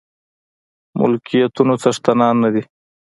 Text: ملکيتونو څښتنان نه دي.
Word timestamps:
ملکيتونو 0.99 1.73
څښتنان 1.81 2.35
نه 2.43 2.49
دي. 2.53 2.63